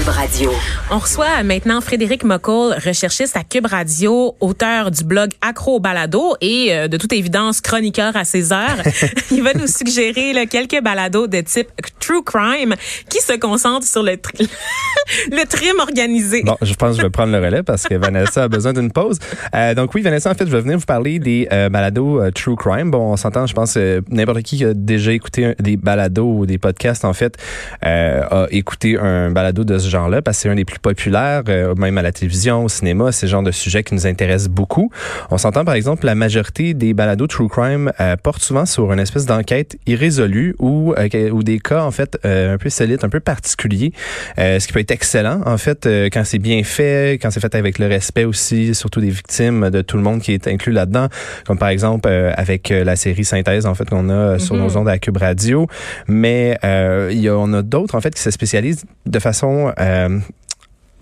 Cube 0.00 0.08
Radio. 0.08 0.50
On 0.90 0.98
reçoit 0.98 1.42
maintenant 1.42 1.82
Frédéric 1.82 2.24
Moccol, 2.24 2.72
recherchiste 2.72 3.36
à 3.36 3.44
Cube 3.44 3.66
Radio, 3.66 4.34
auteur 4.40 4.90
du 4.90 5.04
blog 5.04 5.30
Accro 5.42 5.78
balado 5.78 6.36
et 6.40 6.68
euh, 6.72 6.88
de 6.88 6.96
toute 6.96 7.12
évidence 7.12 7.60
chroniqueur 7.60 8.16
à 8.16 8.24
ses 8.24 8.50
heures. 8.50 8.78
Il 9.30 9.42
va 9.42 9.52
nous 9.52 9.66
suggérer 9.66 10.32
là, 10.32 10.46
quelques 10.46 10.80
balados 10.80 11.26
de 11.26 11.42
type 11.42 11.68
true 12.10 12.22
crime 12.24 12.74
qui 13.08 13.20
se 13.20 13.34
concentrent 13.38 13.86
sur 13.86 14.02
le, 14.02 14.16
tri- 14.16 14.48
le 15.30 15.46
crime 15.46 15.78
organisé. 15.78 16.42
Bon, 16.44 16.56
je 16.60 16.74
pense 16.74 16.96
que 16.96 17.02
je 17.02 17.06
vais 17.06 17.10
prendre 17.10 17.32
le 17.32 17.38
relais 17.44 17.62
parce 17.62 17.84
que 17.84 17.94
Vanessa 17.94 18.44
a 18.44 18.48
besoin 18.48 18.72
d'une 18.72 18.90
pause. 18.90 19.18
Euh, 19.54 19.74
donc 19.74 19.94
oui, 19.94 20.02
Vanessa, 20.02 20.30
en 20.30 20.34
fait, 20.34 20.46
je 20.46 20.50
vais 20.50 20.60
venir 20.60 20.78
vous 20.78 20.84
parler 20.86 21.18
des 21.18 21.46
euh, 21.52 21.68
balados 21.68 22.20
euh, 22.20 22.30
True 22.32 22.56
Crime. 22.56 22.90
Bon, 22.90 23.12
on 23.12 23.16
s'entend, 23.16 23.46
je 23.46 23.54
pense, 23.54 23.76
n'importe 24.10 24.42
qui 24.42 24.56
qui 24.58 24.64
a 24.64 24.74
déjà 24.74 25.12
écouté 25.12 25.54
des 25.60 25.76
balados 25.76 26.38
ou 26.38 26.46
des 26.46 26.58
podcasts, 26.58 27.04
en 27.04 27.12
fait, 27.12 27.36
a 27.82 28.46
écouté 28.50 28.98
un 28.98 29.30
balado 29.30 29.62
de 29.64 29.78
ce 29.78 29.88
genre-là 29.88 30.22
parce 30.22 30.38
que 30.38 30.42
c'est 30.42 30.48
un 30.48 30.56
des 30.56 30.64
plus 30.64 30.80
populaires, 30.80 31.42
même 31.76 31.98
à 31.98 32.02
la 32.02 32.10
télévision, 32.10 32.64
au 32.64 32.68
cinéma, 32.68 33.12
c'est 33.12 33.26
le 33.26 33.30
genre 33.30 33.42
de 33.42 33.50
sujet 33.52 33.84
qui 33.84 33.94
nous 33.94 34.06
intéresse 34.06 34.48
beaucoup. 34.48 34.90
On 35.30 35.38
s'entend, 35.38 35.64
par 35.64 35.74
exemple, 35.74 36.06
la 36.06 36.14
majorité 36.16 36.74
des 36.74 36.94
balados 36.94 37.28
True 37.28 37.48
Crime 37.48 37.92
portent 38.22 38.42
souvent 38.42 38.66
sur 38.66 38.92
une 38.92 38.98
espèce 38.98 39.26
d'enquête 39.26 39.76
irrésolue 39.86 40.56
ou, 40.58 40.94
ou 41.32 41.42
des 41.42 41.58
cas, 41.60 41.82
en 41.84 41.90
fait, 41.92 41.99
euh, 42.24 42.54
un 42.54 42.58
peu 42.58 42.68
solides, 42.70 43.00
un 43.02 43.08
peu 43.08 43.20
particuliers, 43.20 43.92
euh, 44.38 44.58
ce 44.58 44.66
qui 44.66 44.72
peut 44.72 44.80
être 44.80 44.90
excellent, 44.90 45.40
en 45.46 45.56
fait, 45.58 45.86
euh, 45.86 46.08
quand 46.12 46.24
c'est 46.24 46.38
bien 46.38 46.62
fait, 46.64 47.18
quand 47.20 47.30
c'est 47.30 47.40
fait 47.40 47.54
avec 47.54 47.78
le 47.78 47.86
respect 47.86 48.24
aussi, 48.24 48.74
surtout 48.74 49.00
des 49.00 49.10
victimes, 49.10 49.70
de 49.70 49.82
tout 49.82 49.96
le 49.96 50.02
monde 50.02 50.20
qui 50.20 50.32
est 50.32 50.46
inclus 50.48 50.72
là-dedans, 50.72 51.08
comme 51.46 51.58
par 51.58 51.68
exemple 51.68 52.08
avec 52.08 52.70
la 52.70 52.96
série 52.96 53.24
Synthèse, 53.24 53.66
en 53.66 53.74
fait, 53.74 53.88
qu'on 53.88 54.08
a 54.10 54.38
sur 54.38 54.54
Mhm. 54.54 54.62
nos 54.62 54.76
ondes 54.76 54.88
à 54.88 54.98
Cube 54.98 55.16
Radio. 55.16 55.66
Mais 56.08 56.56
il 56.62 57.20
y 57.20 57.28
a, 57.28 57.36
on 57.36 57.52
a 57.52 57.62
d'autres, 57.62 57.94
en 57.94 58.00
fait, 58.00 58.14
qui 58.14 58.22
se 58.22 58.30
spécialisent 58.30 58.84
de 59.06 59.18
façon... 59.18 59.72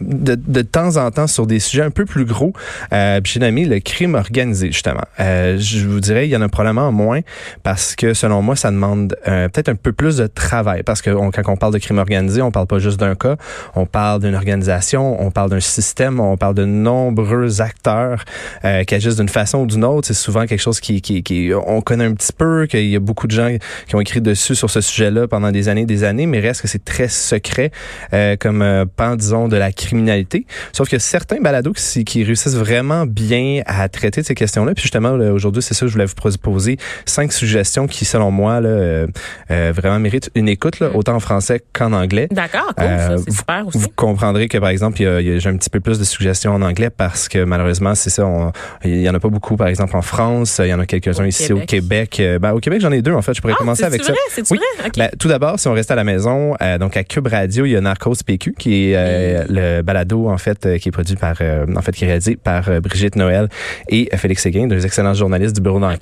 de, 0.01 0.35
de 0.37 0.63
temps 0.63 0.97
en 0.97 1.11
temps 1.11 1.27
sur 1.27 1.47
des 1.47 1.59
sujets 1.61 1.83
un 1.83 1.91
peu 1.91 2.05
plus 2.05 2.25
gros. 2.25 2.53
Euh, 2.93 3.21
j'ai 3.25 3.41
nommé 3.41 3.65
le 3.65 3.81
crime 3.81 4.15
organisé, 4.15 4.69
justement. 4.69 5.05
Euh, 5.21 5.57
je 5.59 5.87
vous 5.87 6.01
dirais, 6.01 6.27
il 6.27 6.31
y 6.31 6.37
en 6.37 6.43
a 6.43 6.49
probablement 6.49 6.91
moins 6.93 7.21
parce 7.63 7.95
que, 7.97 8.15
selon 8.15 8.43
moi, 8.43 8.57
ça 8.57 8.71
demande 8.71 9.17
euh, 9.29 9.49
peut-être 9.49 9.69
un 9.69 9.75
peu 9.75 9.93
plus 9.93 10.17
de 10.17 10.27
travail. 10.27 10.83
Parce 10.83 11.03
que 11.03 11.11
on- 11.11 11.31
quand 11.31 11.43
on 11.49 11.57
parle 11.57 11.73
de 11.75 11.79
crime 11.79 11.99
organisé, 11.99 12.43
on 12.43 12.51
parle 12.51 12.67
pas 12.67 12.79
juste 12.79 12.99
d'un 12.99 13.15
cas, 13.15 13.37
on 13.75 13.87
parle 13.87 14.23
d'une 14.23 14.35
organisation, 14.35 15.21
on 15.23 15.31
parle 15.31 15.51
d'un 15.51 15.61
système, 15.61 16.21
on 16.21 16.37
parle 16.37 16.55
de 16.55 16.65
nombreux 16.65 17.61
acteurs 17.61 18.25
euh, 18.65 18.85
qui 18.85 18.95
agissent 18.95 19.17
d'une 19.17 19.29
façon 19.29 19.59
ou 19.59 19.67
d'une 19.67 19.85
autre. 19.85 20.07
C'est 20.09 20.15
souvent 20.15 20.47
quelque 20.47 20.61
chose 20.61 20.81
qui, 20.81 21.01
qui, 21.03 21.23
qui 21.23 21.51
on 21.67 21.81
connaît 21.81 22.05
un 22.05 22.15
petit 22.15 22.33
peu, 22.33 22.67
qu'il 22.67 22.87
y 22.89 22.97
a 22.97 23.01
beaucoup 23.01 23.27
de 23.27 23.33
gens 23.33 23.55
qui 23.87 23.95
ont 23.95 24.01
écrit 24.01 24.21
dessus 24.21 24.55
sur 24.55 24.71
ce 24.71 24.81
sujet-là 24.81 25.29
pendant 25.29 25.51
des 25.51 25.69
années, 25.69 25.87
des 25.87 26.05
années, 26.05 26.27
mais 26.27 26.41
reste 26.41 26.63
que 26.63 26.69
c'est 26.69 26.85
très 26.85 27.09
secret 27.09 27.71
euh, 28.13 28.37
comme 28.39 28.63
euh, 28.63 28.85
pan, 28.85 29.17
disons, 29.17 29.49
de 29.49 29.57
la 29.57 29.73
criminalité. 29.89 30.47
Sauf 30.73 30.89
que 30.89 30.99
certains 30.99 31.41
balados 31.41 31.73
qui, 31.73 32.05
qui 32.05 32.25
réussissent 32.25 32.57
vraiment 32.57 33.07
bien 33.07 33.63
à 33.67 33.89
traiter 33.89 34.21
de 34.21 34.27
ces 34.27 34.35
questions-là. 34.35 34.75
Puis 34.75 34.83
justement, 34.83 35.13
aujourd'hui, 35.13 35.63
c'est 35.63 35.75
ça 35.75 35.81
que 35.81 35.87
je 35.89 35.93
voulais 35.93 36.05
vous 36.07 36.15
proposer. 36.15 36.77
Cinq 37.07 37.33
suggestions 37.33 37.87
qui, 37.87 38.05
selon 38.05 38.31
moi, 38.31 38.61
là, 38.61 38.69
euh, 38.69 39.07
euh, 39.51 39.73
vraiment 39.75 39.99
méritent 39.99 40.31
une 40.35 40.49
écoute, 40.49 40.81
là, 40.81 40.91
autant 40.95 41.15
en 41.15 41.21
français 41.21 41.63
qu'en 41.73 41.93
anglais. 41.93 42.29
D'accord, 42.31 42.73
cool, 42.77 42.87
Euh, 42.87 43.17
ça, 43.17 43.23
c'est 43.27 43.33
super 43.37 43.67
aussi. 43.67 43.79
Vous 43.79 43.89
comprendrez 43.97 44.49
que, 44.49 44.59
par 44.59 44.69
exemple, 44.69 44.99
j'ai 44.99 45.49
un 45.49 45.57
petit 45.57 45.71
peu 45.71 45.81
plus 45.81 45.99
de 45.99 46.05
suggestions 46.05 46.53
en 46.55 46.63
anglais 46.63 46.91
parce 46.91 47.29
que 47.29 47.45
malheureusement, 47.45 47.95
c'est 47.95 48.11
ça, 48.11 48.27
on- 48.27 48.53
il 48.85 49.01
y 49.01 49.09
en 49.09 49.15
a 49.15 49.21
pas 49.21 49.29
beaucoup, 49.31 49.57
par 49.57 49.69
exemple, 49.69 49.97
en 49.97 50.03
France. 50.03 50.61
Il 50.63 50.69
y 50.69 50.75
en 50.75 50.81
a 50.81 50.87
quelques-uns 50.87 51.27
ici 51.27 51.53
au 51.53 51.61
Québec. 51.61 51.79
Québec. 51.79 52.21
Euh, 52.21 52.39
Ben, 52.39 52.53
au 52.53 52.59
Québec, 52.61 52.81
j'en 52.81 52.93
ai 52.93 53.03
deux, 53.03 53.13
en 53.15 53.23
fait. 53.23 53.35
Je 53.35 53.41
pourrais 53.41 53.55
Ah, 53.57 53.59
commencer 53.61 53.85
avec 53.85 54.03
ça. 54.03 54.13
vrai? 54.13 54.21
C'est-tu 54.31 54.53
Oui. 54.53 54.59
vrai? 54.79 54.89
OK. 54.89 54.97
Ben, 54.99 55.11
tout 55.19 55.29
d'abord, 55.29 55.59
si 55.61 55.69
on 55.69 55.73
reste 55.73 55.91
à 55.91 55.95
la 55.95 56.05
maison, 56.05 56.55
euh, 56.61 56.77
donc 56.79 56.97
à 56.97 57.05
Cube 57.05 57.27
Radio, 57.29 57.65
il 57.65 57.71
y 57.73 57.77
a 57.77 57.81
Narcos 57.81 58.15
PQ, 58.27 58.55
qui 58.59 58.91
est 58.91 58.95
euh, 58.97 59.45
le 59.49 59.78
balado, 59.83 60.29
en 60.29 60.39
fait, 60.39 60.67
euh, 60.67 60.79
qui 60.79 60.89
est 60.89 60.93
produit 60.93 61.17
par, 61.17 61.37
euh, 61.41 61.67
en 61.77 61.83
fait, 61.83 61.93
qui 61.93 62.05
est 62.05 62.09
réalisé 62.09 62.37
par 62.37 62.69
euh, 62.69 62.81
Brigitte 62.81 63.17
Noël 63.17 63.49
et 63.89 64.09
euh, 64.13 64.17
Félix 64.17 64.43
Séguin, 64.43 64.67
deux 64.67 64.85
excellents 64.85 65.15
journalistes 65.15 65.55
du 65.57 65.61
bureau 65.63 65.81
d'enquête 65.81 65.99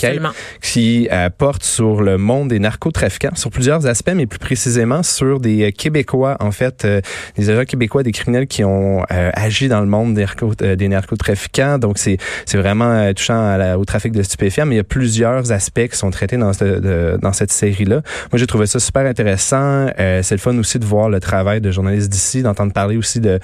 qui 0.62 1.08
euh, 1.12 1.28
porte 1.30 1.62
sur 1.62 2.02
le 2.02 2.18
monde 2.18 2.48
des 2.48 2.58
narcotrafiquants, 2.58 3.34
sur 3.34 3.50
plusieurs 3.50 3.86
aspects, 3.86 4.12
mais 4.14 4.26
plus 4.26 4.38
précisément 4.38 5.02
sur 5.02 5.40
des 5.40 5.64
euh, 5.64 5.70
Québécois, 5.70 6.36
en 6.40 6.50
fait, 6.50 6.84
euh, 6.84 7.00
des 7.36 7.50
agents 7.50 7.64
québécois, 7.64 8.02
des 8.02 8.12
criminels 8.12 8.46
qui 8.46 8.64
ont 8.64 9.02
euh, 9.12 9.30
agi 9.34 9.68
dans 9.68 9.80
le 9.80 9.86
monde 9.86 10.14
des, 10.14 10.24
narco- 10.24 10.54
euh, 10.62 10.76
des 10.76 10.88
narcotrafiquants. 10.88 11.78
Donc, 11.78 11.98
c'est 11.98 12.16
c'est 12.44 12.58
vraiment 12.58 12.90
euh, 12.92 13.12
touchant 13.12 13.40
à 13.40 13.56
la- 13.56 13.78
au 13.78 13.84
trafic 13.84 14.12
de 14.12 14.22
stupéfiants, 14.22 14.66
mais 14.66 14.74
il 14.74 14.78
y 14.78 14.80
a 14.80 14.84
plusieurs 14.84 15.52
aspects 15.52 15.86
qui 15.88 15.96
sont 15.96 16.10
traités 16.10 16.36
dans, 16.36 16.52
ce- 16.52 16.64
de- 16.80 17.18
dans 17.20 17.32
cette 17.32 17.52
série-là. 17.52 18.02
Moi, 18.32 18.38
j'ai 18.38 18.46
trouvé 18.46 18.66
ça 18.66 18.78
super 18.78 19.04
intéressant. 19.06 19.86
Euh, 19.98 20.20
c'est 20.22 20.34
le 20.34 20.40
fun 20.40 20.56
aussi 20.58 20.78
de 20.78 20.84
voir 20.84 21.08
le 21.08 21.20
travail 21.20 21.60
de 21.60 21.70
journalistes 21.70 22.08
d'ici, 22.10 22.42
d'entendre 22.42 22.72
parler 22.72 22.96
aussi 22.96 23.20
de, 23.20 23.38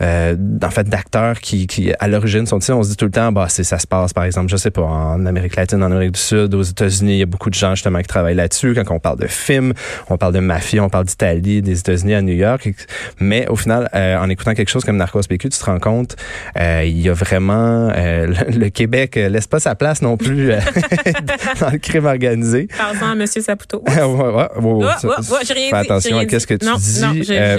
euh, 0.00 0.36
en 0.62 0.70
fait, 0.70 0.88
d'acteurs 0.88 1.40
qui, 1.40 1.66
qui, 1.66 1.92
à 1.98 2.08
l'origine, 2.08 2.46
sont 2.46 2.58
ici. 2.58 2.72
On 2.72 2.82
se 2.82 2.90
dit 2.90 2.96
tout 2.96 3.04
le 3.06 3.10
temps, 3.10 3.32
bah, 3.32 3.46
c'est, 3.48 3.64
ça 3.64 3.78
se 3.78 3.86
passe, 3.86 4.12
par 4.12 4.24
exemple, 4.24 4.48
je 4.50 4.56
sais 4.56 4.70
pas, 4.70 4.82
en 4.82 5.24
Amérique 5.26 5.56
latine, 5.56 5.82
en 5.82 5.86
Amérique 5.86 6.12
du 6.12 6.20
Sud, 6.20 6.54
aux 6.54 6.62
États-Unis, 6.62 7.14
il 7.14 7.18
y 7.18 7.22
a 7.22 7.26
beaucoup 7.26 7.50
de 7.50 7.54
gens, 7.54 7.74
justement, 7.74 8.00
qui 8.00 8.08
travaillent 8.08 8.34
là-dessus. 8.34 8.74
Quand 8.74 8.94
on 8.94 9.00
parle 9.00 9.18
de 9.18 9.26
films, 9.26 9.72
on 10.08 10.16
parle 10.16 10.34
de 10.34 10.40
mafia, 10.40 10.82
on 10.82 10.88
parle 10.88 11.04
d'Italie, 11.06 11.62
des 11.62 11.78
États-Unis 11.78 12.14
à 12.14 12.22
New 12.22 12.34
York. 12.34 12.68
Mais 13.20 13.46
au 13.48 13.56
final, 13.56 13.88
euh, 13.94 14.16
en 14.18 14.28
écoutant 14.28 14.54
quelque 14.54 14.70
chose 14.70 14.84
comme 14.84 14.96
Narcos 14.96 15.20
PQ, 15.28 15.48
tu 15.50 15.58
te 15.58 15.64
rends 15.64 15.78
compte, 15.78 16.16
euh, 16.58 16.82
il 16.84 17.00
y 17.00 17.08
a 17.08 17.12
vraiment, 17.14 17.88
le, 17.94 18.58
le 18.58 18.68
Québec 18.70 19.14
laisse 19.16 19.46
pas 19.46 19.60
sa 19.60 19.74
place 19.74 20.02
non 20.02 20.16
plus 20.16 20.48
dans 21.60 21.70
le 21.70 21.78
crime 21.78 22.06
organisé. 22.06 22.68
Parlons 22.76 23.06
à 23.06 23.12
M. 23.12 23.26
Saputo. 23.26 23.82
ouais, 23.86 24.02
ouais, 24.02 24.04
ouais, 24.04 24.60
ouais, 24.60 24.86
ça- 25.00 25.08
ouais, 25.08 25.14
ouais, 25.18 25.38
j'ai 25.46 25.54
rien 25.54 25.70
fais 25.70 25.76
attention 25.76 26.18
à 26.18 26.24
qu'est-ce 26.26 26.46
que 26.46 26.54
tu 26.54 26.66
non, 26.66 26.76
dis, 26.76 27.00
non, 27.00 27.12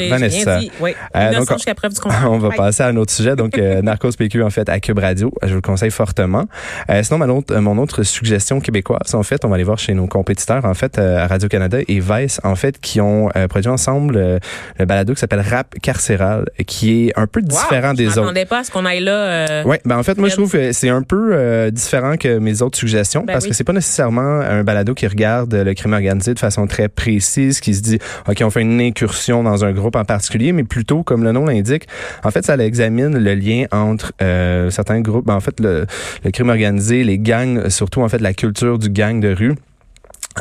Vanessa. 0.09 0.52
rien 0.58 0.59
dit. 0.59 0.72
Oui. 0.80 0.96
Euh, 1.16 1.34
donc, 1.34 1.52
jusqu'à 1.53 1.76
preuve 1.76 1.94
du 1.94 2.00
on 2.28 2.38
va 2.38 2.50
Ouais. 2.50 2.56
passer 2.56 2.84
à 2.84 2.88
un 2.88 2.96
autre 2.98 3.12
sujet. 3.12 3.36
Donc, 3.36 3.58
euh, 3.58 3.82
Narcos 3.82 4.12
PQ, 4.18 4.44
en 4.44 4.50
fait, 4.50 4.70
à 4.70 4.80
Cube 4.80 5.00
Radio. 5.00 5.32
Je 5.44 5.50
vous 5.50 5.56
le 5.56 5.62
conseille 5.62 5.92
fortement. 5.92 6.46
Euh, 6.90 7.02
sinon, 7.04 7.18
ma 7.20 7.28
autre- 7.28 7.56
mon 7.56 7.78
autre 7.78 8.04
suggestion 8.04 8.60
québécoise, 8.60 9.14
en 9.16 9.24
fait, 9.24 9.44
on 9.46 9.50
va 9.50 9.56
aller 9.56 9.64
voir 9.64 9.80
chez 9.80 9.94
nos 9.94 10.08
compétiteurs, 10.08 10.66
en 10.66 10.74
fait, 10.74 10.98
euh, 11.00 11.24
à 11.24 11.28
Radio-Canada 11.28 11.80
et 11.88 12.00
Vice, 12.00 12.40
en 12.44 12.56
fait, 12.56 12.80
qui 12.80 13.02
ont 13.02 13.30
euh, 13.36 13.48
produit 13.48 13.70
ensemble 13.70 14.18
euh, 14.18 14.40
le 14.80 14.86
balado 14.86 15.14
qui 15.14 15.20
s'appelle 15.20 15.42
Rap 15.42 15.74
carcéral, 15.82 16.46
qui 16.68 17.08
est 17.08 17.14
un 17.20 17.28
peu 17.28 17.42
différent 17.42 17.92
je 17.92 17.96
des 17.98 18.08
autres. 18.10 18.22
m'attendais 18.22 18.46
pas 18.46 18.60
à 18.60 18.64
ce 18.64 18.72
qu'on 18.72 18.86
aille 18.86 19.04
là. 19.04 19.12
euh, 19.12 19.64
Ouais, 19.64 19.82
ben 19.86 19.98
en 19.98 20.04
fait, 20.04 20.18
moi 20.18 20.30
je 20.30 20.36
trouve 20.36 20.52
que 20.52 20.72
c'est 20.72 20.90
un 20.90 21.02
peu 21.02 21.32
euh, 21.34 21.72
différent 21.72 22.18
que 22.18 22.38
mes 22.38 22.62
autres 22.62 22.78
suggestions 22.78 23.22
Ben 23.26 23.34
parce 23.34 23.46
oui. 23.46 23.52
que 23.52 23.56
c'est 23.56 23.64
pas 23.64 23.74
nécessairement 23.74 24.22
un 24.42 24.64
balado 24.64 24.94
qui 24.94 25.08
regarde 25.08 25.54
le 25.54 25.74
crime 25.74 25.94
organisé 25.94 26.34
de 26.34 26.40
façon 26.40 26.68
très 26.68 26.88
précise, 26.90 27.60
qui 27.60 27.74
se 27.74 27.82
dit 27.82 28.00
ok 28.28 28.42
on 28.44 28.50
fait 28.50 28.62
une 28.62 28.80
incursion 28.82 29.44
dans 29.44 29.66
un 29.66 29.72
groupe 29.72 29.96
en 29.96 30.06
particulier, 30.06 30.52
mais 30.52 30.64
plutôt 30.64 31.04
comme 31.04 31.24
le 31.24 31.32
nom 31.32 31.46
l'indique, 31.46 31.88
en 32.24 32.32
fait 32.32 32.46
ça 32.46 32.56
examine 32.58 33.18
le 33.18 33.36
lien 33.36 33.66
entre 33.72 34.14
euh, 34.22 34.70
certains 34.70 35.02
groupes, 35.02 35.26
ben, 35.26 35.36
en 35.36 35.40
fait 35.40 35.60
le, 35.60 35.86
le 36.24 36.32
crime 36.32 36.50
organisé, 36.50 37.04
les 37.04 37.20
gangs, 37.20 37.70
surtout 37.70 38.02
en 38.02 38.10
fait 38.10 38.20
la 38.20 38.34
culture 38.34 38.80
du 38.80 38.90
gang 38.90 39.20
de 39.20 39.34
rue 39.34 39.56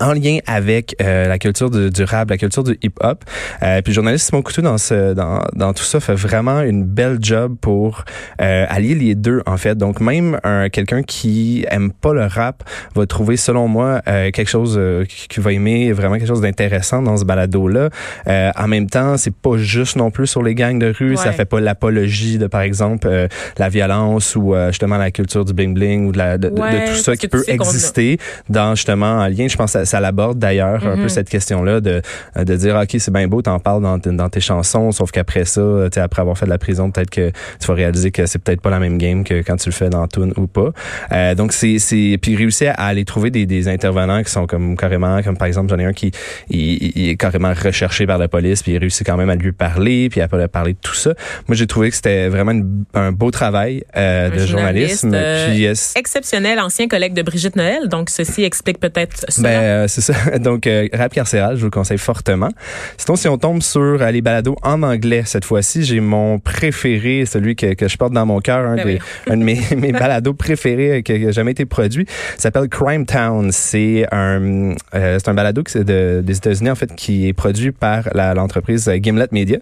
en 0.00 0.12
lien 0.12 0.38
avec 0.46 0.96
euh, 1.02 1.28
la 1.28 1.38
culture 1.38 1.70
du, 1.70 1.90
du 1.90 2.04
rap, 2.04 2.30
la 2.30 2.36
culture 2.38 2.64
du 2.64 2.76
hip-hop. 2.82 3.24
Euh, 3.62 3.80
puis 3.82 3.92
le 3.92 3.94
journaliste 3.94 4.28
Simon 4.28 4.42
Coutu 4.42 4.62
dans, 4.62 4.78
ce, 4.78 5.14
dans, 5.14 5.40
dans 5.54 5.72
tout 5.72 5.84
ça 5.84 6.00
fait 6.00 6.14
vraiment 6.14 6.60
une 6.62 6.84
belle 6.84 7.18
job 7.20 7.56
pour 7.60 8.04
euh, 8.40 8.66
allier 8.68 8.94
les 8.94 9.14
deux 9.14 9.42
en 9.46 9.56
fait. 9.56 9.76
Donc 9.76 10.00
même 10.00 10.38
un 10.44 10.68
quelqu'un 10.68 11.02
qui 11.02 11.64
aime 11.70 11.92
pas 11.92 12.12
le 12.12 12.24
rap 12.26 12.64
va 12.94 13.06
trouver 13.06 13.36
selon 13.36 13.68
moi 13.68 14.00
euh, 14.08 14.30
quelque 14.30 14.48
chose 14.48 14.76
euh, 14.78 15.04
qui 15.06 15.40
va 15.40 15.52
aimer 15.52 15.92
vraiment 15.92 16.16
quelque 16.16 16.26
chose 16.28 16.40
d'intéressant 16.40 17.02
dans 17.02 17.16
ce 17.16 17.24
balado 17.24 17.68
là. 17.68 17.90
Euh, 18.26 18.50
en 18.56 18.68
même 18.68 18.88
temps, 18.88 19.16
c'est 19.16 19.34
pas 19.34 19.56
juste 19.56 19.96
non 19.96 20.10
plus 20.10 20.26
sur 20.26 20.42
les 20.42 20.54
gangs 20.54 20.78
de 20.78 20.92
rue, 20.96 21.16
ça 21.16 21.26
Ouais. 21.26 21.32
fait 21.32 21.44
pas 21.44 21.60
l'apologie 21.60 22.38
de 22.38 22.46
par 22.46 22.60
exemple 22.62 23.06
euh, 23.10 23.28
la 23.58 23.68
violence 23.68 24.36
ou 24.36 24.54
euh, 24.54 24.68
justement 24.68 24.98
la 24.98 25.10
culture 25.10 25.44
du 25.44 25.52
bling 25.52 25.74
bling 25.74 26.06
ou 26.06 26.12
de, 26.12 26.18
la, 26.18 26.38
de, 26.38 26.48
de- 26.48 26.88
tout 26.88 26.94
ça 27.02 27.16
qui 27.16 27.28
peut 27.28 27.44
exister 27.48 28.18
dans 28.48 28.74
justement 28.74 29.18
en 29.20 29.28
lien 29.28 29.46
je 29.48 29.56
pense 29.56 29.74
à 29.76 29.83
ça, 29.84 29.90
ça 29.96 30.00
l'aborde 30.00 30.38
d'ailleurs 30.38 30.86
un 30.86 30.96
peu 30.96 31.02
Mhm. 31.02 31.08
cette 31.08 31.28
question-là 31.28 31.80
de 31.80 32.02
de 32.36 32.56
dire 32.56 32.76
ok 32.76 32.96
c'est 32.98 33.12
bien 33.12 33.26
beau 33.28 33.42
t'en 33.42 33.58
parles 33.58 33.82
dans, 33.82 33.98
dans 33.98 34.28
tes 34.28 34.40
chansons 34.40 34.90
sauf 34.92 35.10
qu'après 35.10 35.44
ça 35.44 35.62
après 35.96 36.20
avoir 36.22 36.36
fait 36.38 36.46
de 36.46 36.50
la 36.50 36.58
prison 36.58 36.90
peut-être 36.90 37.10
que 37.10 37.30
tu 37.60 37.66
vas 37.66 37.74
réaliser 37.74 38.10
que 38.10 38.26
c'est 38.26 38.38
peut-être 38.38 38.60
pas 38.60 38.70
la 38.70 38.78
même 38.78 38.98
game 38.98 39.24
que 39.24 39.42
quand 39.42 39.56
tu 39.56 39.68
le 39.68 39.74
fais 39.74 39.90
dans 39.90 40.06
Tune 40.08 40.32
ou 40.36 40.46
pas. 40.46 40.70
Euh, 41.12 41.34
donc 41.34 41.52
c'est 41.52 41.78
c'est 41.78 42.18
puis 42.20 42.36
réussir 42.36 42.72
à 42.76 42.86
aller 42.88 43.04
trouver 43.04 43.30
des, 43.30 43.46
des 43.46 43.68
intervenants 43.68 44.22
qui 44.22 44.30
sont 44.30 44.46
comme 44.46 44.76
carrément 44.76 45.22
comme 45.22 45.36
par 45.36 45.46
exemple 45.46 45.70
j'en 45.70 45.78
ai 45.78 45.84
un 45.84 45.92
qui 45.92 46.10
il, 46.50 46.92
il 46.96 47.08
est 47.10 47.16
carrément 47.16 47.52
recherché 47.54 48.06
par 48.06 48.18
la 48.18 48.28
police 48.28 48.62
puis 48.62 48.72
il 48.72 48.78
réussit 48.78 49.06
quand 49.06 49.16
même 49.16 49.30
à 49.30 49.34
lui 49.36 49.52
parler 49.52 50.08
puis 50.08 50.20
à 50.20 50.28
parler 50.28 50.72
de 50.72 50.78
tout 50.82 50.94
ça. 50.94 51.14
Moi 51.48 51.56
j'ai 51.56 51.66
trouvé 51.66 51.90
que 51.90 51.96
c'était 51.96 52.28
vraiment 52.28 52.52
une- 52.52 52.84
un 52.94 53.12
beau 53.12 53.30
travail 53.30 53.84
euh, 53.96 54.30
de 54.30 54.38
journalisme 54.46 55.12
euh, 55.14 55.48
puis 55.48 55.66
Exceptionnel, 55.96 56.58
ancien 56.60 56.88
collègue 56.88 57.14
de 57.14 57.22
Brigitte 57.22 57.56
Noël, 57.56 57.88
donc 57.88 58.10
ceci 58.10 58.42
explique 58.44 58.78
peut-être 58.80 59.24
ben, 59.38 59.48
euh, 59.74 59.88
c'est 59.88 60.00
ça. 60.00 60.14
Donc, 60.38 60.66
euh, 60.66 60.88
Rap 60.92 61.12
Carcéral, 61.12 61.56
je 61.56 61.60
vous 61.60 61.66
le 61.66 61.70
conseille 61.70 61.98
fortement. 61.98 62.50
Sinon, 62.96 63.16
si 63.16 63.28
on 63.28 63.38
tombe 63.38 63.62
sur 63.62 63.80
euh, 63.80 64.10
les 64.10 64.20
balados 64.20 64.56
en 64.62 64.82
anglais 64.82 65.22
cette 65.26 65.44
fois-ci, 65.44 65.84
j'ai 65.84 66.00
mon 66.00 66.38
préféré, 66.38 67.26
celui 67.26 67.56
que, 67.56 67.74
que 67.74 67.88
je 67.88 67.96
porte 67.96 68.12
dans 68.12 68.26
mon 68.26 68.40
cœur, 68.40 68.58
un, 68.58 68.76
Ben 68.76 68.98
un 69.28 69.36
de 69.36 69.42
mes, 69.42 69.60
mes 69.76 69.92
balados 69.92 70.34
préférés 70.34 71.02
qui 71.02 71.18
n'a 71.18 71.30
jamais 71.32 71.52
été 71.52 71.64
produit. 71.64 72.06
S'appelle 72.38 72.68
Crime 72.68 73.06
Town. 73.06 73.50
C'est 73.52 74.06
un, 74.12 74.74
c'est 74.92 75.28
un 75.28 75.34
balado 75.34 75.62
qui 75.62 75.72
c'est 75.72 75.84
de, 75.84 76.22
des 76.24 76.36
États-Unis, 76.36 76.70
en 76.70 76.74
fait, 76.74 76.94
qui 76.94 77.28
est 77.28 77.32
produit 77.32 77.72
par 77.72 78.08
l'entreprise 78.14 78.90
Gimlet 79.02 79.28
Media, 79.32 79.58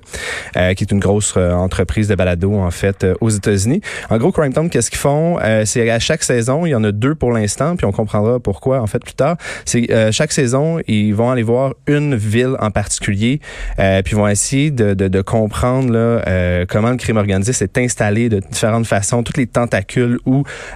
qui 0.55 0.85
est 0.85 0.91
une 0.91 1.01
grosse 1.01 1.37
entreprise 1.37 2.09
de 2.09 2.15
balado, 2.15 2.55
en 2.55 2.71
fait, 2.71 3.07
aux 3.21 3.31
États-Unis. 3.31 3.81
En 4.11 4.19
gros, 4.19 4.33
Crime 4.33 4.53
Town, 4.53 4.69
qu'est-ce 4.69 4.91
qu'ils 4.91 4.99
font? 4.99 5.39
C'est 5.65 5.89
à 5.89 5.99
chaque 5.99 6.23
saison, 6.23 6.67
il 6.67 6.71
y 6.71 6.75
en 6.75 6.85
a 6.85 6.93
deux 6.93 7.15
pour 7.15 7.33
l'instant, 7.33 7.77
puis 7.77 7.87
on 7.87 7.93
comprendra 7.93 8.41
pourquoi, 8.41 8.81
en 8.81 8.87
fait, 8.87 8.99
plus 8.99 9.15
tard. 9.15 9.37
C'est 9.65 9.87
euh, 10.03 10.13
chaque 10.13 10.33
saison, 10.33 10.79
ils 10.87 11.13
vont 11.15 11.31
aller 11.31 11.43
voir 11.43 11.75
une 11.87 12.15
ville 12.15 12.55
en 12.61 12.71
particulier, 12.71 13.41
euh, 13.79 14.03
puis 14.03 14.13
ils 14.13 14.17
vont 14.17 14.29
essayer 14.29 14.71
de, 14.71 14.95
de, 14.95 15.09
de 15.09 15.21
comprendre 15.23 15.93
là, 15.93 16.23
euh, 16.27 16.65
comment 16.69 16.91
le 16.91 16.97
crime 16.97 17.17
organisé 17.17 17.53
s'est 17.53 17.71
installé 17.79 18.29
de 18.29 18.41
différentes 18.41 18.87
façons, 18.87 19.23
toutes 19.23 19.37
les 19.39 19.47
tentacules 19.47 20.19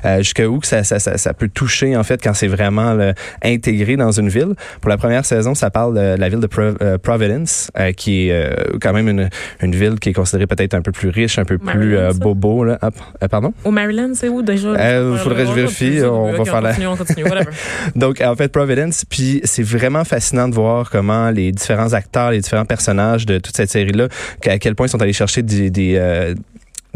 euh, 0.05 0.19
jusqu'à 0.19 0.49
où 0.49 0.59
que 0.61 0.67
ça, 0.67 0.85
ça, 0.85 0.99
ça, 0.99 1.19
ça 1.19 1.35
peut 1.35 1.49
toucher 1.49 1.97
en 1.97 2.03
fait 2.05 2.23
quand 2.23 2.35
c'est 2.35 2.47
vraiment 2.49 2.95
là, 2.95 3.15
intégré 3.43 3.97
dans 3.97 4.13
une 4.13 4.29
ville. 4.29 4.55
Pour 4.81 4.91
la 4.91 4.97
première 4.97 5.25
saison, 5.25 5.55
ça 5.55 5.71
parle 5.71 5.95
de 5.95 6.19
la 6.21 6.29
ville 6.29 6.41
de 6.41 6.47
Pro- 6.47 6.99
Providence, 7.03 7.71
qui 7.97 8.29
est 8.29 8.79
quand 8.81 8.93
même 8.93 9.09
une, 9.09 9.29
une 9.63 9.75
ville 9.75 9.99
qui 10.01 10.11
est 10.11 10.13
considérée 10.13 10.47
peut-être 10.47 10.75
un 10.75 10.83
peu 10.83 10.93
plus 10.93 11.09
riche, 11.09 11.39
un 11.39 11.45
peu 11.45 11.59
plus 11.59 11.67
Maryland, 11.95 12.15
bobo. 12.15 12.65
Là. 12.65 12.79
Ah, 12.83 13.29
pardon? 13.29 13.53
Au 13.65 13.71
Maryland, 13.71 14.11
c'est 14.15 14.29
où 14.29 14.43
déjà? 14.43 14.69
Euh, 14.69 15.17
faudrait 15.17 15.45
que 15.45 15.51
je 15.51 15.55
vérifie, 15.55 16.01
on 16.05 16.33
va 16.33 16.45
faire 16.45 16.61
la- 16.61 16.71
continue, 16.71 16.87
on 16.89 16.97
continue. 16.97 17.25
Donc, 17.97 18.21
en 18.21 18.35
fait, 18.37 18.49
Providence, 18.53 19.05
puis 19.17 19.41
c'est 19.45 19.63
vraiment 19.63 20.05
fascinant 20.05 20.47
de 20.47 20.55
voir 20.55 20.91
comment 20.91 21.31
les 21.31 21.51
différents 21.51 21.95
acteurs, 21.95 22.33
les 22.33 22.41
différents 22.41 22.67
personnages 22.67 23.25
de 23.25 23.39
toute 23.39 23.57
cette 23.57 23.71
série-là, 23.71 24.09
à 24.45 24.59
quel 24.59 24.75
point 24.75 24.89
ils 24.89 24.91
sont 24.91 25.01
allés 25.01 25.15
chercher 25.15 25.41
des... 25.41 25.71
des 25.71 25.97
euh, 25.97 26.35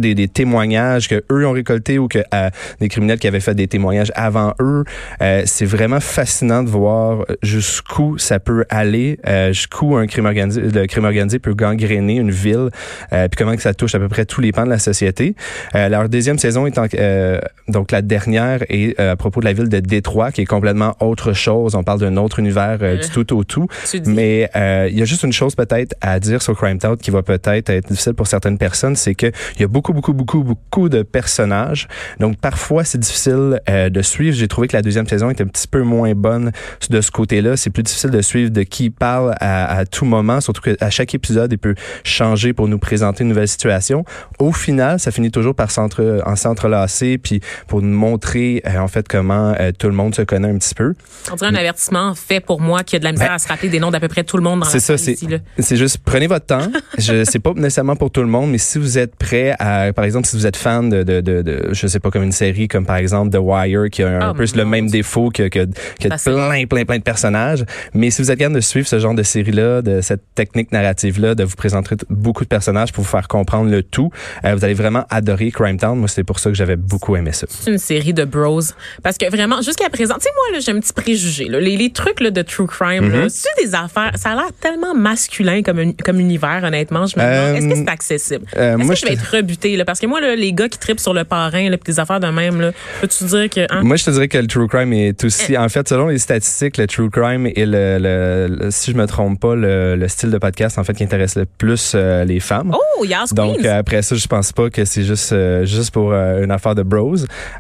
des, 0.01 0.15
des 0.15 0.29
témoignages 0.29 1.09
que 1.09 1.23
eux 1.31 1.47
ont 1.47 1.53
récoltés 1.53 1.99
ou 1.99 2.09
que 2.09 2.19
euh, 2.35 2.51
des 2.81 2.89
criminels 2.89 3.19
qui 3.19 3.29
avaient 3.29 3.41
fait 3.41 3.55
des 3.55 3.69
témoignages 3.69 4.13
avant 4.15 4.55
eux. 4.61 4.85
Euh, 5.23 5.43
c'est 5.47 5.65
vraiment 5.65 6.01
fascinant 6.01 6.63
de 6.63 6.69
voir 6.71 7.25
jusqu'où 7.43 8.19
ça 8.19 8.39
peut 8.41 8.65
aller, 8.71 9.19
euh, 9.27 9.49
jusqu'où 9.53 9.97
un 9.97 10.07
crime 10.07 10.27
organisé, 10.27 10.61
le 10.63 10.87
crime 10.87 11.05
organisé 11.05 11.39
peut 11.39 11.55
gangréner 11.55 12.17
une 12.17 12.31
ville, 12.31 12.71
euh, 13.13 13.29
puis 13.29 13.37
comment 13.39 13.55
que 13.57 13.63
ça 13.63 13.75
touche 13.75 13.95
à 13.95 13.99
peu 13.99 14.09
près 14.09 14.25
tous 14.25 14.41
les 14.41 14.53
pans 14.53 14.65
de 14.65 14.71
la 14.71 14.79
société. 14.79 15.35
Euh, 15.75 15.89
leur 15.89 16.09
deuxième 16.09 16.39
saison 16.39 16.67
est 16.67 16.79
en- 16.79 16.87
euh, 16.95 17.41
donc 17.69 17.91
la 17.93 18.03
dernière 18.03 18.61
est 18.69 18.99
euh, 19.01 19.13
à 19.13 19.17
propos 19.17 19.41
de 19.41 19.45
la 19.45 19.53
ville 19.53 19.69
de 19.69 19.81
Détroit, 19.81 20.33
qui 20.33 20.43
est 20.43 20.47
complètement 20.47 20.97
autre 21.01 21.33
chose. 21.33 21.75
On 21.75 21.83
parle 21.83 22.01
d'un 22.01 22.17
autre 22.17 22.39
univers 22.39 22.79
euh, 22.83 22.97
du 22.97 23.09
tout 23.11 23.37
au 23.37 23.45
tout. 23.45 23.67
Mais 24.11 24.49
euh, 24.57 24.89
il 24.91 24.99
y 24.99 25.03
a 25.03 25.05
juste 25.05 25.23
une 25.25 25.33
chose 25.33 25.55
peut-être 25.55 25.95
à 26.01 26.19
dire 26.21 26.43
sur 26.43 26.57
Crime 26.57 26.79
Town 26.79 26.97
qui 26.97 27.11
va 27.11 27.23
peut-être 27.23 27.71
être 27.71 27.89
difficile 27.89 28.15
pour 28.15 28.27
certaines 28.27 28.59
personnes, 28.59 28.97
c'est 28.97 29.15
que 29.15 29.27
il 29.57 29.61
y 29.61 29.65
a 29.65 29.69
beaucoup, 29.69 29.90
beaucoup, 29.93 30.13
beaucoup, 30.13 30.43
beaucoup 30.43 30.89
de 30.89 31.03
personnages. 31.03 31.89
Donc 32.19 32.39
parfois 32.39 32.85
c'est 32.85 32.99
difficile 32.99 33.61
euh, 33.69 33.91
de 33.91 34.03
suivre. 34.03 34.37
J'ai 34.37 34.49
trouvé 34.49 34.69
que 34.69 34.77
la 34.77 34.83
deuxième 34.83 35.07
saison 35.07 35.31
était 35.31 35.45
un 35.45 35.49
petit 35.49 35.69
peu 35.69 35.83
moins 35.83 36.15
bonne 36.15 36.53
de 36.89 37.01
ce 37.01 37.11
côté-là. 37.11 37.57
C'est 37.57 37.71
plus 37.71 37.83
difficile 37.83 38.11
de 38.11 38.23
suivre 38.23 38.51
de 38.51 38.63
qui 38.63 38.91
parle 38.91 39.35
à, 39.41 39.79
à 39.79 39.85
tout 39.85 40.05
moment, 40.05 40.41
surtout 40.41 40.63
qu'à 40.63 40.91
chaque 40.91 41.15
épisode, 41.15 41.53
il 41.53 41.59
peut 41.59 41.75
changer 42.05 42.53
pour 42.53 42.69
nous 42.69 42.79
présenter 42.79 43.23
une 43.23 43.29
nouvelle 43.29 43.49
situation. 43.49 44.05
Au 44.39 44.53
final, 44.53 44.99
ça 45.01 45.11
finit 45.11 45.31
toujours 45.31 45.55
par 45.55 45.71
s'entre, 45.71 46.23
en 46.25 46.37
s'entrelacer, 46.37 47.19
puis 47.19 47.41
pour 47.67 47.83
nous 47.83 47.97
montrer 47.97 48.63
euh, 48.67 48.79
en 48.79 48.89
fait 48.89 49.07
comment 49.09 49.55
euh, 49.59 49.73
tout 49.77 49.87
le 49.87 49.93
monde 49.93 50.15
se 50.15 50.23
connaît 50.23 50.49
un 50.49 50.59
petit 50.59 50.75
peu. 50.75 50.95
On 51.31 51.37
dirait 51.37 51.51
un 51.51 51.55
avertissement 51.55 52.15
fait 52.15 52.41
pour 52.41 52.61
moi 52.61 52.83
qui 52.83 52.97
a 52.97 52.99
de 52.99 53.05
la 53.05 53.13
misère 53.13 53.29
Ben, 53.29 53.35
à 53.35 53.39
se 53.39 53.49
rappeler 53.49 53.69
des 53.69 53.81
noms 53.81 53.91
d'à 53.91 54.01
peu 54.01 54.09
près 54.09 54.25
tout 54.25 54.37
le 54.37 54.43
monde 54.43 54.61
dans 54.61 54.67
C'est 54.67 54.81
ça, 54.81 54.97
c'est 54.97 55.17
c'est 55.59 55.77
juste 55.77 55.99
prenez 56.05 56.27
votre 56.27 56.47
temps. 56.47 56.71
Je 56.99 57.25
c'est 57.31 57.39
pas 57.39 57.53
nécessairement 57.55 57.97
pour 57.97 58.11
tout 58.11 58.23
le 58.23 58.29
monde, 58.29 58.51
mais 58.51 58.59
si 58.59 58.79
vous 58.79 58.99
êtes 58.99 59.17
prêt 59.17 59.55
à 59.59 59.70
par 59.95 60.05
exemple 60.05 60.27
si 60.27 60.37
vous 60.37 60.47
êtes 60.47 60.57
fan 60.57 60.89
de 60.89 61.03
de 61.03 61.21
de, 61.21 61.43
de 61.43 61.69
je 61.73 61.87
sais 61.87 62.01
pas 62.01 62.11
comme 62.11 62.23
une 62.23 62.33
série 62.33 62.69
comme 62.69 62.87
par 62.87 62.97
exemple 62.97 63.31
The 63.31 63.41
Wire 63.41 63.89
qui 63.91 64.03
a 64.03 64.09
un 64.09 64.31
Oh, 64.31 64.35
peu 64.35 64.45
le 64.55 64.65
même 64.65 64.89
défaut 64.89 65.31
que 65.31 65.49
que, 65.49 65.67
que 66.01 66.09
plein 66.25 66.67
plein 66.67 66.85
plein 66.85 66.99
de 66.99 67.03
personnages, 67.03 67.65
mais 67.95 68.11
si 68.11 68.23
vous 68.23 68.31
êtes 68.31 68.39
capable 68.39 68.57
de 68.57 68.61
suivre 68.61 68.87
ce 68.87 68.99
genre 68.99 69.15
de 69.15 69.23
série 69.23 69.53
là, 69.53 69.83
de 69.83 70.01
cette 70.01 70.23
technique 70.35 70.73
narrative 70.73 71.21
là, 71.21 71.35
de 71.35 71.45
vous 71.45 71.57
présenter 71.57 71.97
beaucoup 72.11 72.45
de 72.45 72.49
personnages 72.49 72.93
pour 72.93 73.05
vous 73.05 73.11
faire 73.11 73.29
comprendre 73.29 73.71
le 73.71 73.83
tout, 73.83 74.11
euh, 74.45 74.55
vous 74.55 74.65
allez 74.65 74.75
vraiment 74.75 75.05
adorer 75.11 75.51
Crime 75.51 75.77
Town. 75.79 75.99
Moi, 75.99 76.09
c'est 76.09 76.25
pour 76.25 76.39
ça 76.39 76.51
que 76.51 76.57
j'avais 76.57 76.77
beaucoup 76.77 77.17
aimé 77.17 77.33
ça. 77.33 77.47
C'est 77.49 77.71
une 77.71 77.79
série 77.79 78.13
de 78.15 78.25
bros. 78.25 78.61
Parce 79.03 79.17
que 79.19 79.29
vraiment, 79.31 79.61
jusqu'à 79.63 79.89
présent, 79.91 80.15
tu 80.15 80.23
sais, 80.23 80.31
moi, 80.37 80.57
là, 80.57 80.61
j'ai 80.65 80.73
un 80.73 80.81
petit 80.81 80.93
préjugé. 80.93 81.45
Là. 81.49 81.61
Les, 81.61 81.77
les 81.77 81.91
trucs 81.91 82.21
là, 82.21 82.31
de 82.31 82.43
true 82.43 82.67
crime, 82.67 83.01
Mm-hmm. 83.09 83.21
là, 83.23 83.27
c'est 83.29 83.65
des 83.65 83.75
affaires. 83.75 84.13
Ça 84.17 84.31
a 84.31 84.35
l'air 84.35 84.51
tellement 84.61 84.95
masculin 84.95 85.63
comme, 85.63 85.79
un- 85.79 85.93
comme 86.05 86.19
univers, 86.21 86.61
honnêtement. 86.65 87.07
Je 87.07 87.19
me 87.19 87.23
demande, 87.23 87.35
Euh, 87.37 87.55
est-ce 87.57 87.69
que 87.69 87.75
c'est 87.77 87.89
accessible? 87.89 88.45
euh, 88.57 88.77
est-ce 88.79 88.89
que 88.89 88.95
je 88.97 89.07
vais 89.07 89.13
être 89.15 89.37
rebuté? 89.37 89.60
Là? 89.65 89.85
Parce 89.85 90.01
que 90.01 90.07
moi, 90.07 90.21
là, 90.21 90.35
les 90.37 90.53
gars 90.53 90.69
qui 90.69 90.79
tripent 90.79 91.01
sur 91.01 91.15
le 91.15 91.25
parrain, 91.25 91.69
là, 91.71 91.77
pis 91.77 91.85
des 91.93 92.01
affaires 92.01 92.21
de 92.21 92.27
même, 92.29 92.61
là, 92.61 92.73
peux-tu 93.01 93.25
dire 93.25 93.49
que. 93.51 93.61
hein? 93.73 93.83
Moi, 93.83 93.97
je 93.97 94.05
te 94.05 94.11
dirais 94.11 94.29
que 94.29 94.39
le 94.39 94.47
true 94.47 94.67
crime 94.69 94.93
est 94.93 95.23
aussi, 95.25 95.57
en 95.57 95.69
fait, 95.69 95.89
selon 95.89 96.09
les 96.09 96.19
statistiques, 96.19 96.77
le 96.77 96.87
true 96.87 97.11
crime 97.11 97.47
est 97.47 97.67
le, 97.67 97.99
le- 97.99 98.57
le- 98.65 98.71
si 98.71 98.93
je 98.93 98.97
me 98.97 99.07
trompe 99.07 99.41
pas, 99.41 99.55
le, 99.55 99.97
le 99.97 100.09
style 100.09 100.31
de 100.31 100.39
podcast 100.39 100.79
en 100.79 100.85
fait 100.85 100.95
qui 100.95 101.05
intéresse 101.05 101.37
le 101.37 101.47
plus 101.47 101.93
euh, 101.95 102.25
les 102.25 102.41
femmes. 102.41 102.73
Oh, 102.75 103.05
Yas 103.05 103.33
Donc 103.33 103.57
Queens! 103.59 103.65
euh, 103.67 103.79
après 103.79 104.03
ça, 104.03 104.15
je 104.17 104.27
pense 104.27 104.53
pas 104.53 104.71
que 104.71 104.85
c'est 104.85 105.03
juste 105.03 105.33
euh, 105.33 105.65
juste 105.65 105.93
pour 105.93 106.13
euh, 106.13 106.43
une 106.45 106.51
affaire 106.51 106.75
de 106.75 106.83
bros. 106.83 107.15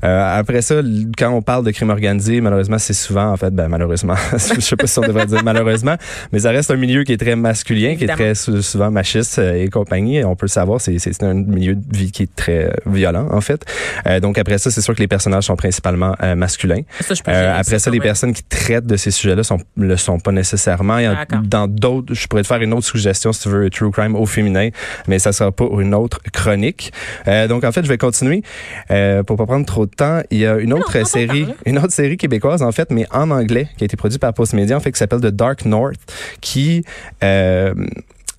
Euh, 0.04 0.38
après 0.38 0.62
ça, 0.62 0.76
quand 1.18 1.30
on 1.30 1.42
parle 1.42 1.64
de 1.64 1.70
crime 1.70 1.90
organisé, 1.90 2.40
malheureusement, 2.40 2.78
c'est 2.78 2.92
souvent 2.92 3.30
en 3.32 3.36
fait, 3.36 3.50
ben 3.54 3.68
malheureusement, 3.68 4.14
je 4.32 4.60
sais 4.60 4.76
pas 4.76 4.86
si 4.86 4.98
on 4.98 5.02
devrait 5.02 5.26
dire 5.26 5.42
malheureusement, 5.44 5.96
mais 6.32 6.40
ça 6.40 6.50
reste 6.50 6.70
un 6.70 6.76
milieu 6.76 7.04
qui 7.04 7.12
est 7.12 7.16
très 7.20 7.36
masculin, 7.36 7.96
qui 7.96 8.04
est 8.04 8.08
très 8.08 8.34
sou- 8.34 8.62
souvent 8.62 8.90
machiste 8.90 9.38
et 9.38 9.68
compagnie. 9.68 10.24
On 10.24 10.36
peut 10.36 10.46
le 10.46 10.50
savoir, 10.50 10.80
c'est 10.80 10.98
c'est 10.98 11.22
un 11.22 11.34
milieu 11.34 11.74
qui 11.90 12.22
est 12.24 12.34
très 12.34 12.64
euh, 12.66 12.70
violent 12.86 13.28
en 13.30 13.40
fait. 13.40 13.64
Euh, 14.06 14.20
donc 14.20 14.38
après 14.38 14.58
ça, 14.58 14.70
c'est 14.70 14.80
sûr 14.80 14.94
que 14.94 15.00
les 15.00 15.08
personnages 15.08 15.44
sont 15.44 15.56
principalement 15.56 16.14
euh, 16.22 16.34
masculins. 16.34 16.82
Ça, 17.00 17.14
je 17.14 17.20
Euh, 17.28 17.58
après 17.58 17.78
ça, 17.78 17.90
les 17.90 17.98
même. 17.98 18.04
personnes 18.06 18.32
qui 18.32 18.42
traitent 18.44 18.86
de 18.86 18.96
ces 18.96 19.10
sujets-là 19.10 19.42
sont 19.42 19.58
le 19.76 19.96
sont 19.96 20.18
pas 20.18 20.32
nécessairement. 20.32 20.98
Il 20.98 21.04
y 21.04 21.06
a- 21.06 21.14
D'accord. 21.14 21.40
dans 21.44 21.66
d'autres, 21.68 22.14
je 22.14 22.26
pourrais 22.26 22.42
te 22.42 22.46
faire 22.48 22.62
une 22.62 22.72
autre 22.72 22.86
suggestion 22.86 23.32
si 23.32 23.42
tu 23.42 23.48
veux 23.48 23.68
true 23.70 23.90
crime 23.90 24.14
au 24.16 24.26
féminin, 24.26 24.68
mais 25.08 25.18
ça 25.18 25.32
sera 25.32 25.52
pas 25.52 25.66
une 25.78 25.94
autre 25.94 26.20
chronique. 26.32 26.92
Euh, 27.28 27.46
donc 27.48 27.64
en 27.64 27.72
fait, 27.72 27.82
je 27.82 27.88
vais 27.88 27.98
continuer 27.98 28.42
euh, 28.90 29.22
pour 29.22 29.36
pas 29.36 29.46
prendre 29.46 29.66
trop 29.66 29.86
de 29.86 29.90
temps. 29.90 30.20
Il 30.30 30.38
y 30.38 30.46
a 30.46 30.56
une 30.56 30.72
autre 30.72 31.06
série, 31.06 31.46
une 31.66 31.78
autre 31.78 31.92
série 31.92 32.16
québécoise 32.16 32.62
en 32.62 32.72
fait, 32.72 32.90
mais 32.90 33.06
en 33.12 33.30
anglais, 33.30 33.68
qui 33.76 33.84
a 33.84 33.86
été 33.86 33.96
produite 33.96 34.20
par 34.20 34.32
Postmedia, 34.34 34.76
en 34.76 34.80
fait, 34.80 34.92
qui 34.92 34.98
s'appelle 34.98 35.20
The 35.20 35.26
Dark 35.26 35.64
North, 35.64 35.98
qui 36.40 36.84
euh, 37.24 37.74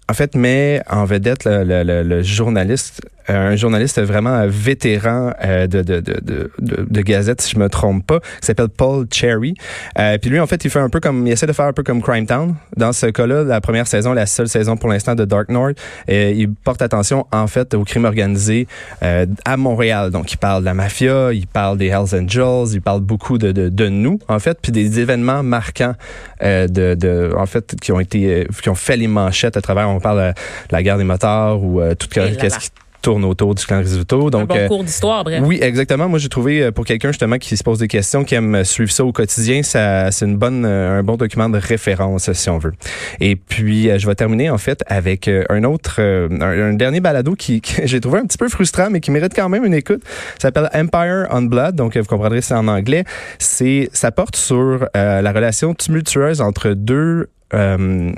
en 0.10 0.14
fait, 0.14 0.36
met 0.36 0.82
en 0.90 1.06
vedette 1.06 1.46
le, 1.46 1.64
le- 1.64 1.84
le- 1.84 2.04
le 2.04 2.22
journaliste, 2.22 3.02
un 3.28 3.56
journaliste 3.56 4.00
vraiment 4.02 4.36
euh, 4.36 4.48
vétéran 4.48 5.32
euh, 5.44 5.68
de, 5.68 5.82
de, 5.82 6.00
de, 6.00 6.52
de, 6.60 7.02
Gazette, 7.02 7.42
si 7.42 7.52
je 7.52 7.60
me 7.60 7.70
trompe 7.70 8.06
pas, 8.06 8.20
qui 8.20 8.48
s'appelle 8.48 8.70
Paul 8.70 9.06
Cherry. 9.12 9.54
Euh, 10.00 10.18
puis 10.18 10.30
lui, 10.30 10.40
en 10.40 10.48
fait, 10.48 10.64
il 10.64 10.70
fait 10.70 10.80
un 10.80 10.90
peu 10.90 11.00
comme, 11.00 11.26
il 11.28 11.32
essaie 11.32 11.48
de 11.48 11.54
faire 11.54 11.66
un 11.66 11.74
peu 11.74 11.84
comme 11.84 12.02
Crime 12.02 12.26
Town. 12.26 12.56
Dans 12.78 12.94
ce 12.94 13.08
cas-là, 13.08 13.44
la 13.44 13.62
première 13.62 13.88
saison, 13.88 14.14
la 14.14 14.26
seule 14.26 14.48
saison 14.48 14.78
pour 14.78 14.90
l'instant 14.90 15.16
de 15.16 15.26
Dark 15.26 15.50
North, 15.50 15.78
euh, 16.10 16.34
il 16.36 16.54
porte 16.54 16.82
attention, 16.82 17.26
en 17.32 17.48
fait, 17.48 17.74
au 17.74 17.84
crime 17.84 18.06
organisé 18.06 18.68
euh, 19.04 19.26
à 19.46 19.58
Montréal. 19.58 20.12
Donc, 20.12 20.32
il 20.32 20.38
parle 20.38 20.62
de 20.62 20.66
la 20.66 20.74
mafia, 20.74 21.34
il 21.34 21.48
parle 21.48 21.78
des 21.78 21.88
Hells 21.88 22.16
Angels, 22.16 22.74
il 22.74 22.82
parle 22.82 23.02
beaucoup 23.02 23.38
de, 23.38 23.52
de, 23.52 23.70
de 23.70 23.90
nous, 23.90 24.20
en 24.28 24.40
fait, 24.40 24.58
puis 24.62 24.72
des 24.72 25.00
événements 25.00 25.44
marquants 25.44 25.96
euh, 26.44 26.68
de, 26.68 26.96
de, 26.96 27.34
en 27.38 27.46
fait, 27.46 27.76
qui 27.80 27.92
ont 27.92 28.00
été, 28.00 28.42
euh, 28.42 28.46
qui 28.62 28.70
ont 28.70 28.76
fait 28.76 28.98
les 28.98 29.08
manchettes 29.08 29.58
à 29.58 29.62
travers, 29.62 29.90
on 29.90 30.00
parle 30.00 30.34
de 30.34 30.34
la 30.72 30.84
guerre 30.84 30.98
des 30.98 31.04
motards 31.04 31.64
ou 31.64 31.82
euh, 31.82 31.96
tout 31.96 32.08
qu'est-ce 32.08 32.60
qui 32.60 32.70
tourne 33.02 33.26
autour 33.26 33.56
du 33.56 33.66
clan 33.66 33.80
Rizzuto. 33.80 34.30
Donc, 34.30 34.44
un 34.44 34.46
bon 34.46 34.56
euh, 34.58 34.68
cours 34.68 34.84
d'histoire, 34.84 35.24
bref. 35.24 35.42
oui, 35.46 35.60
exactement. 35.62 36.08
Moi, 36.08 36.20
j'ai 36.20 36.30
trouvé 36.30 36.62
euh, 36.64 36.72
pour 36.72 36.86
quelqu'un 36.86 37.10
justement 37.10 37.38
qui 37.38 37.58
se 37.58 37.64
pose 37.64 37.80
des 37.80 37.88
questions, 37.88 38.24
qui 38.24 38.36
aime 38.36 38.64
suivre 38.64 38.92
ça 38.92 39.04
au 39.04 39.12
quotidien, 39.12 39.64
ça, 39.64 40.12
c'est 40.12 40.26
une 40.26 40.38
bonne, 40.38 40.64
euh, 40.66 41.00
un 41.00 41.04
bon 41.04 41.18
document 41.18 41.50
de 41.50 41.58
référence 41.58 42.32
si 42.34 42.50
on 42.50 42.58
veut. 42.58 42.74
Et 43.20 43.36
puis, 43.36 43.90
euh, 43.90 43.98
je 44.00 44.08
vais 44.08 44.16
terminer 44.16 44.50
en 44.50 44.58
fait 44.58 44.84
avec 44.88 45.28
euh, 45.28 45.44
un 45.50 45.64
autre, 45.64 45.96
euh, 46.00 46.28
un, 46.40 46.72
un 46.72 46.74
dernier 46.74 47.00
balado 47.02 47.36
qui, 47.36 47.62
que 47.62 47.82
j'ai 47.88 48.00
trouvé 48.00 48.20
un 48.20 48.26
petit 48.26 48.38
peu 48.38 48.50
frustrant, 48.50 48.90
mais 48.90 49.00
qui 49.00 49.12
mérite 49.12 49.34
quand 49.36 49.50
même 49.50 49.66
une 49.66 49.74
écoute. 49.74 50.02
Ça 50.40 50.50
s'appelle 50.50 50.70
Empire 50.74 51.28
on 51.32 51.42
Blood, 51.44 51.76
donc 51.76 51.96
euh, 51.96 52.02
vous 52.02 52.08
comprendrez 52.08 52.42
c'est 52.42 52.54
en 52.54 52.68
anglais. 52.68 53.04
C'est, 53.40 53.90
ça 53.94 54.12
porte 54.12 54.36
sur 54.36 54.88
euh, 54.96 55.22
la 55.22 55.32
relation 55.32 55.74
tumultueuse 55.74 56.42
entre 56.42 56.70
deux. 56.72 57.30
euh, 57.54 58.12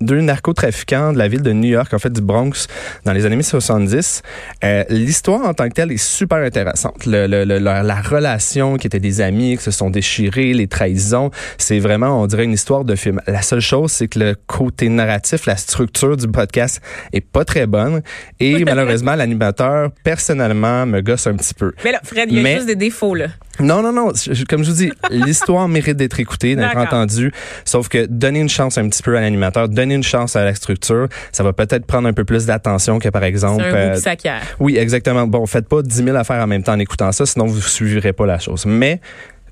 deux 0.00 0.20
narcotrafiquants 0.20 1.12
de 1.12 1.18
la 1.18 1.28
ville 1.28 1.42
de 1.42 1.52
New 1.52 1.68
York, 1.70 1.92
en 1.94 1.98
fait 1.98 2.10
du 2.12 2.20
Bronx, 2.20 2.66
dans 3.04 3.12
les 3.12 3.24
années 3.26 3.42
70. 3.42 4.22
Euh, 4.64 4.84
L'histoire 4.88 5.42
en 5.46 5.54
tant 5.54 5.68
que 5.68 5.74
telle 5.74 5.92
est 5.92 5.96
super 6.02 6.38
intéressante. 6.38 7.06
Le, 7.06 7.26
le- 7.26 7.44
le- 7.44 7.58
la, 7.58 7.82
la 7.82 8.00
relation 8.00 8.76
qui 8.76 8.86
étaient 8.86 9.00
des 9.00 9.20
amis, 9.20 9.56
qui 9.56 9.62
se 9.62 9.70
sont 9.70 9.90
déchirés, 9.90 10.52
les 10.52 10.66
trahisons, 10.68 11.30
c'est 11.58 11.78
vraiment, 11.78 12.22
on 12.22 12.26
dirait, 12.26 12.44
une 12.44 12.52
histoire 12.52 12.84
de 12.84 12.94
film. 12.94 13.20
La 13.26 13.42
seule 13.42 13.60
chose, 13.60 13.92
c'est 13.92 14.08
que 14.08 14.18
le 14.18 14.36
côté 14.46 14.88
narratif, 14.88 15.46
la 15.46 15.56
structure 15.56 16.16
du 16.16 16.28
podcast 16.28 16.80
est 17.12 17.20
pas 17.20 17.44
très 17.44 17.66
bonne. 17.66 18.02
Et 18.40 18.64
malheureusement, 18.66 19.14
l'animateur, 19.14 19.90
personnellement, 20.04 20.86
me 20.86 21.00
gosse 21.00 21.26
un 21.26 21.34
petit 21.34 21.54
peu. 21.54 21.72
Mais 21.84 21.92
là, 21.92 22.00
Fred, 22.04 22.28
il 22.30 22.36
y 22.36 22.40
a 22.40 22.42
Mais- 22.42 22.54
juste 22.56 22.66
des 22.66 22.76
défauts, 22.76 23.14
là. 23.14 23.26
Non, 23.60 23.82
non, 23.82 23.92
non. 23.92 24.12
je- 24.14 24.44
Comme 24.44 24.62
je 24.64 24.70
vous 24.70 24.76
dis, 24.76 24.92
l'histoire 25.10 25.68
mérite 25.68 25.96
d'être 25.96 26.18
écoutée, 26.20 26.56
d'être 26.56 26.76
entendue. 26.76 27.32
Sauf 27.64 27.88
que 27.88 28.06
donner 28.06 28.40
une 28.40 28.48
chance 28.48 28.78
un 28.78 28.88
petit 28.88 29.02
peu 29.02 29.16
à 29.16 29.20
l'animateur, 29.20 29.68
donner 29.68 29.94
une 29.94 30.02
chance 30.02 30.36
à 30.36 30.44
la 30.44 30.54
structure, 30.54 31.08
ça 31.32 31.42
va 31.42 31.52
peut-être 31.52 31.86
prendre 31.86 32.08
un 32.08 32.12
peu 32.12 32.24
plus 32.24 32.46
d'attention 32.46 32.98
que 32.98 33.08
par 33.08 33.24
exemple. 33.24 33.62
Un 33.64 33.74
euh, 33.74 33.88
goût 33.90 33.94
qui 33.96 34.00
s'acquiert. 34.02 34.40
oui, 34.60 34.76
exactement. 34.76 35.26
Bon, 35.26 35.44
faites 35.46 35.68
pas 35.68 35.82
10 35.82 36.04
000 36.04 36.16
affaires 36.16 36.42
en 36.42 36.46
même 36.46 36.62
temps 36.62 36.74
en 36.74 36.78
écoutant 36.78 37.12
ça, 37.12 37.26
sinon 37.26 37.46
vous 37.46 37.60
suivrez 37.60 38.12
pas 38.12 38.26
la 38.26 38.38
chose. 38.38 38.64
Mais 38.66 39.00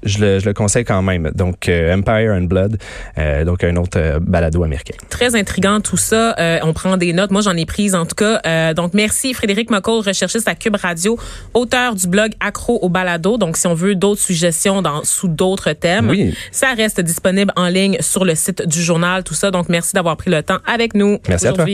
je 0.05 0.19
le, 0.19 0.39
je 0.39 0.47
le 0.47 0.53
conseille 0.53 0.85
quand 0.85 1.03
même. 1.03 1.31
Donc, 1.35 1.69
euh, 1.69 1.95
Empire 1.95 2.33
and 2.33 2.45
Blood, 2.45 2.79
euh, 3.19 3.45
donc 3.45 3.65
un 3.65 3.77
autre 3.77 3.99
euh, 3.99 4.19
balado 4.21 4.63
américain. 4.63 4.95
Très 5.09 5.35
intriguant 5.37 5.81
tout 5.81 5.97
ça. 5.97 6.35
On 6.63 6.73
prend 6.73 6.97
des 6.97 7.13
notes. 7.13 7.31
Moi, 7.31 7.43
j'en 7.43 7.57
ai 7.57 7.67
prises 7.67 7.95
en 7.95 8.07
tout 8.07 8.15
cas. 8.15 8.75
Donc, 8.75 8.95
merci 8.95 9.35
Frédéric 9.35 9.71
McCall, 9.71 10.01
recherchiste 10.01 10.49
à 10.49 10.55
Cube 10.55 10.77
Radio, 10.77 11.19
auteur 11.53 11.95
du 11.95 12.07
blog 12.07 12.33
Accro 12.41 12.79
au 12.83 12.89
balado. 12.89 13.39
Donc, 13.39 13.57
si 13.57 13.67
on 13.67 13.75
veut 13.75 13.95
d'autres 13.95 14.21
suggestions 14.21 14.83
dans, 14.83 15.05
sous 15.05 15.29
d'autres 15.29 15.73
thèmes, 15.73 16.09
Oui. 16.09 16.35
ça 16.53 16.75
reste 16.75 17.01
disponible 17.01 17.53
en 17.57 17.69
ligne 17.69 17.97
sur 18.01 18.25
le 18.25 18.35
site 18.35 18.67
du 18.67 18.83
journal, 18.83 19.25
tout 19.25 19.35
ça. 19.35 19.51
Donc, 19.51 19.69
merci 19.69 19.93
d'avoir 19.95 20.17
pris 20.17 20.31
le 20.31 20.43
temps 20.43 20.59
avec 20.67 20.95
nous 20.95 21.19
Merci 21.29 21.47
à 21.49 21.53
toi. 21.53 21.67